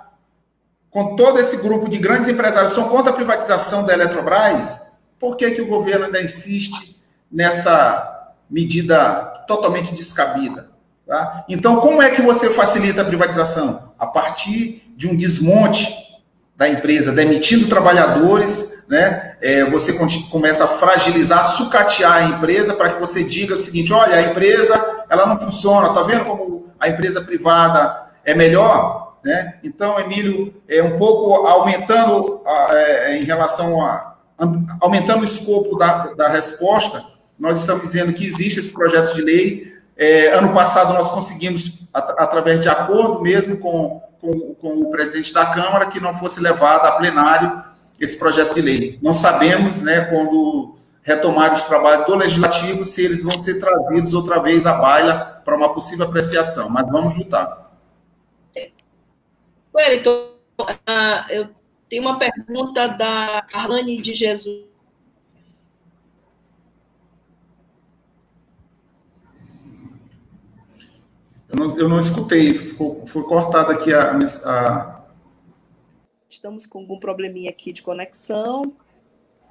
[0.89, 4.81] com todo esse grupo de grandes empresários são contra a privatização da Eletrobras,
[5.17, 7.01] por que, que o governo ainda insiste
[7.31, 10.69] nessa medida totalmente descabida?
[11.07, 11.45] Tá?
[11.47, 13.93] Então, como é que você facilita a privatização?
[13.97, 15.93] A partir de um desmonte
[16.55, 19.30] da empresa, demitindo trabalhadores, né?
[19.41, 19.93] É, você
[20.29, 25.03] começa a fragilizar, sucatear a empresa para que você diga o seguinte: olha, a empresa
[25.09, 29.17] ela não funciona, tá vendo como a empresa privada é melhor?
[29.23, 29.55] Né?
[29.63, 34.11] Então, Emílio, é um pouco aumentando é, em relação a
[34.79, 37.05] aumentando o escopo da, da resposta,
[37.37, 39.75] nós estamos dizendo que existe esse projeto de lei.
[39.95, 45.33] É, ano passado nós conseguimos, at através de acordo mesmo com, com, com, o presidente
[45.33, 47.63] da Câmara, que não fosse levado a plenário
[48.01, 48.99] esse projeto de lei.
[49.01, 54.39] Não sabemos, né, quando retomar os trabalhos do legislativo, se eles vão ser trazidos outra
[54.39, 57.71] vez à baila para uma possível apreciação, mas vamos lutar.
[59.73, 61.49] Wellington, uh, eu
[61.87, 64.65] tenho uma pergunta da Arlane de Jesus.
[71.49, 75.00] Eu não, eu não escutei, ficou, foi cortada aqui a, a.
[76.41, 78.75] Estamos com algum probleminha aqui de conexão.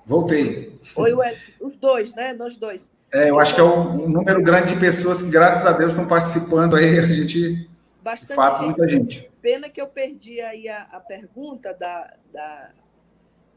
[0.05, 0.77] Voltei.
[0.97, 1.13] Oi.
[1.61, 2.33] Os dois, né?
[2.33, 2.91] Nós dois.
[3.15, 6.09] É, eu acho que é um, número grande de pessoas que, graças a Deus, estão
[6.09, 6.99] participando aí.
[6.99, 7.71] A gente.
[8.03, 9.31] Bastante de fato, muita gente.
[9.41, 12.71] Pena que eu perdi aí a, a pergunta da, da,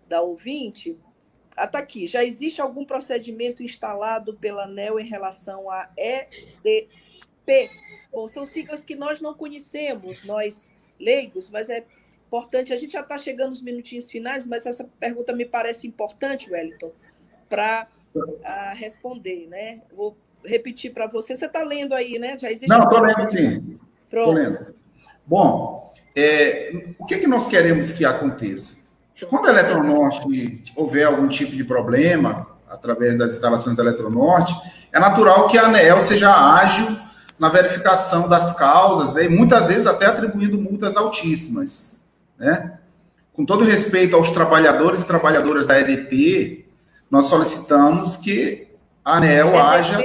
[0.07, 0.95] da ouvinte.
[1.57, 2.05] Ah, tá aqui.
[2.05, 7.71] Já existe algum procedimento instalado pela ANEL em relação a EDP?
[8.11, 11.83] Bom, são siglas que nós não conhecemos, nós leigos, mas é
[12.33, 12.73] importante.
[12.73, 16.91] A gente já está chegando nos minutinhos finais, mas essa pergunta me parece importante, Wellington,
[17.47, 17.87] para
[18.43, 19.81] ah, responder, né?
[19.95, 21.37] Vou repetir para você.
[21.37, 22.35] Você está lendo aí, né?
[22.37, 22.67] Já existe.
[22.67, 23.79] Não, estou lendo sim.
[24.05, 24.73] Estou lendo.
[25.25, 28.83] Bom, é, o que, é que nós queremos que aconteça?
[29.29, 34.55] Quando a Eletronorte houver algum tipo de problema, através das instalações da Eletronorte,
[34.91, 36.87] é natural que a ANEEL seja ágil
[37.37, 42.02] na verificação das causas, né, e muitas vezes até atribuindo multas altíssimas.
[42.43, 42.73] Né?
[43.31, 46.65] Com todo respeito aos trabalhadores e trabalhadoras da EDP,
[47.09, 48.67] nós solicitamos que
[49.03, 50.03] a ANEEL EDP, haja.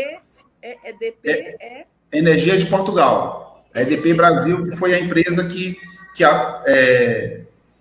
[0.62, 3.64] EDP é, é, Energia de Portugal.
[3.74, 5.76] A EDP Brasil, que foi a empresa que,
[6.14, 7.40] que, é,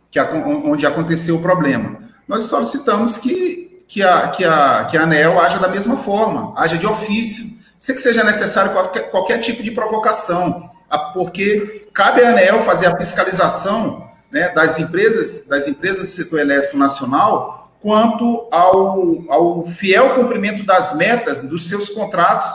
[0.10, 2.10] que a, onde aconteceu o problema.
[2.28, 6.80] Nós solicitamos que, que, a, que, a, que a ANEL haja da mesma forma, haja
[6.80, 7.46] de ofício,
[7.80, 10.68] sem que seja necessário qualquer, qualquer tipo de provocação,
[11.14, 16.78] porque cabe à ANEL fazer a fiscalização né, das empresas das empresas do setor elétrico
[16.78, 22.46] nacional quanto ao, ao fiel cumprimento das metas dos seus contratos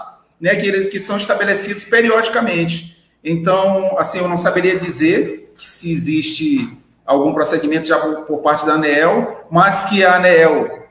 [0.41, 2.99] né, que, eles, que são estabelecidos periodicamente.
[3.23, 8.73] Então, assim, eu não saberia dizer se existe algum procedimento já por, por parte da
[8.73, 10.83] ANEEL, mas que a ANEEL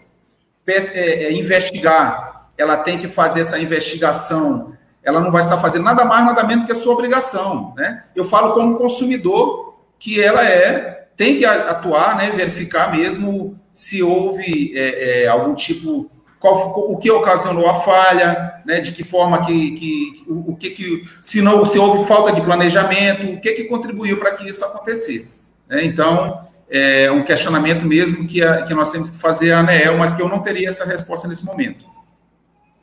[0.66, 4.74] é, é, investigar, ela tem que fazer essa investigação,
[5.04, 8.06] ela não vai estar fazendo nada mais, nada menos que a sua obrigação, né?
[8.16, 9.70] Eu falo como consumidor
[10.02, 16.10] que ela é, tem que atuar, né, verificar mesmo se houve é, é, algum tipo
[16.39, 16.56] qual,
[16.91, 21.04] o que ocasionou a falha, né, de que forma que, que o, o, que, que
[21.22, 25.52] se não se houve falta de planejamento, o que que contribuiu para que isso acontecesse.
[25.70, 25.86] Né?
[25.86, 30.16] Então é um questionamento mesmo que, a, que nós temos que fazer a ANEEL, mas
[30.16, 31.86] que eu não teria essa resposta nesse momento.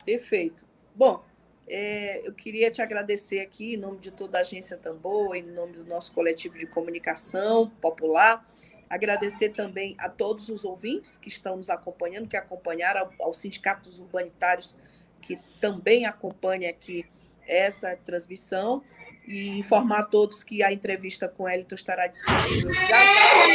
[0.06, 0.64] Perfeito.
[0.94, 1.20] Bom,
[1.68, 5.74] é, eu queria te agradecer aqui, em nome de toda a agência Tambor, em nome
[5.74, 8.46] do nosso coletivo de comunicação popular,
[8.88, 14.00] agradecer também a todos os ouvintes que estão nos acompanhando, que acompanharam, ao, Sindicato dos
[14.00, 14.74] Urbanitários,
[15.20, 17.04] que também acompanha aqui
[17.46, 18.82] essa transmissão,
[19.26, 22.72] e informar a todos que a entrevista com Elton estará disponível.
[22.72, 23.04] Já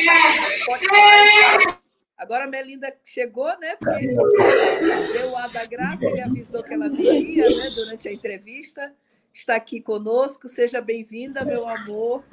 [0.02, 1.83] já.
[2.18, 3.76] Agora a Melinda chegou, né?
[3.76, 8.94] Porque deu o ar da graça, ele avisou que ela viria né, durante a entrevista.
[9.34, 10.48] Está aqui conosco.
[10.48, 12.24] Seja bem-vinda, meu amor,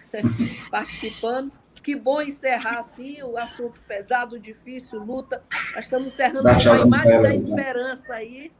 [0.70, 1.52] participando.
[1.82, 5.42] Que bom encerrar assim o assunto pesado, difícil, luta.
[5.74, 8.52] Nós estamos encerrando com a imagem da esperança aí.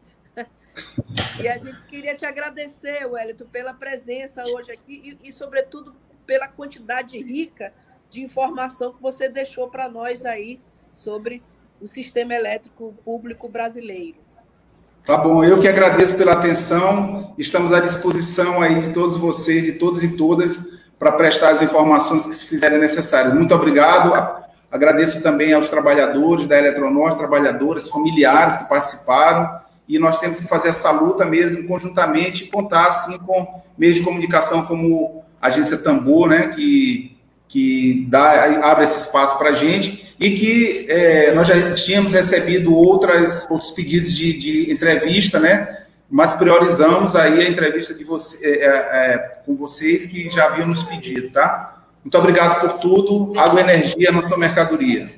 [1.43, 5.95] E a gente queria te agradecer, Wellington, pela presença hoje aqui e, e sobretudo,
[6.27, 7.73] pela quantidade rica
[8.11, 10.61] de informação que você deixou para nós aí
[10.93, 11.43] sobre
[11.81, 14.19] o sistema elétrico público brasileiro.
[15.05, 17.35] Tá bom, eu que agradeço pela atenção.
[17.39, 22.27] Estamos à disposição aí de todos vocês, de todos e todas, para prestar as informações
[22.27, 23.33] que se fizerem necessárias.
[23.33, 24.13] Muito obrigado.
[24.71, 29.59] Agradeço também aos trabalhadores da Eletronorte, trabalhadoras, familiares que participaram.
[29.89, 34.03] E nós temos que fazer essa luta mesmo conjuntamente e contar assim com meios de
[34.03, 37.10] comunicação como a agência Tambor, né, que
[37.51, 42.73] que dá, abre esse espaço para a gente e que é, nós já tínhamos recebido
[42.73, 45.87] outras, outros pedidos de, de, entrevista, né?
[46.09, 50.69] Mas priorizamos aí a entrevista de você, é, é, é, com vocês que já haviam
[50.69, 51.85] nos pedido, tá?
[52.05, 53.39] Muito obrigado por tudo.
[53.39, 55.11] Água e energia, nossa mercadoria.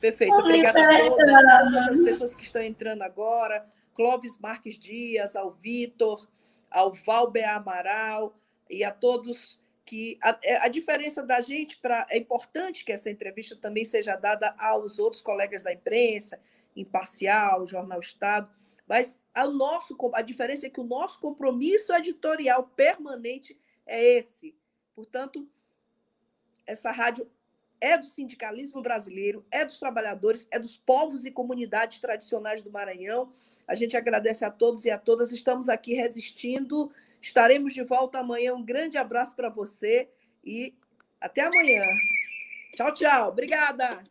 [0.00, 0.34] Perfeito.
[0.34, 3.64] Obrigada a todas, a todas as pessoas que estão entrando agora.
[3.94, 6.26] Clóvis Marques Dias, ao Vitor,
[6.68, 8.34] ao Valber Amaral
[8.68, 13.10] e a todos que a, é, a diferença da gente para é importante que essa
[13.10, 16.40] entrevista também seja dada aos outros colegas da imprensa,
[16.74, 18.50] imparcial, Jornal Estado,
[18.86, 24.54] mas a nosso a diferença é que o nosso compromisso editorial permanente é esse.
[24.94, 25.48] Portanto,
[26.66, 27.30] essa rádio
[27.80, 33.32] é do sindicalismo brasileiro, é dos trabalhadores, é dos povos e comunidades tradicionais do Maranhão.
[33.66, 35.32] A gente agradece a todos e a todas.
[35.32, 36.90] Estamos aqui resistindo
[37.24, 38.54] Estaremos de volta amanhã.
[38.54, 40.10] Um grande abraço para você
[40.44, 40.74] e
[41.18, 41.82] até amanhã.
[42.76, 43.28] Tchau, tchau.
[43.30, 44.02] Obrigada.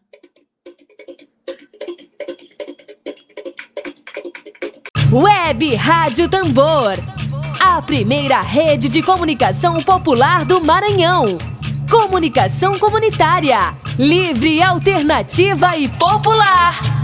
[5.11, 6.97] Web Rádio Tambor.
[7.61, 11.38] A primeira rede de comunicação popular do Maranhão.
[11.89, 13.59] Comunicação comunitária.
[13.99, 17.03] Livre, alternativa e popular.